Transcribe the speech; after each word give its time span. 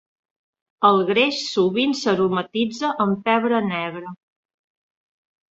El 0.87 0.95
greix 1.09 1.41
sovint 1.49 1.93
s'aromatitza 1.99 2.91
amb 3.05 3.21
pebre 3.29 3.61
negre. 3.69 4.17